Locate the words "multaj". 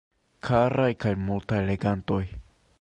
1.27-1.61